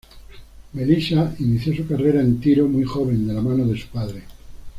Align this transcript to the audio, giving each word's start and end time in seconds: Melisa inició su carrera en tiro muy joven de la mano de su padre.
Melisa 0.73 1.35
inició 1.37 1.75
su 1.75 1.85
carrera 1.87 2.21
en 2.21 2.39
tiro 2.39 2.67
muy 2.67 2.83
joven 2.85 3.27
de 3.27 3.35
la 3.35 3.41
mano 3.41 3.65
de 3.67 3.77
su 3.79 3.87
padre. 3.89 4.23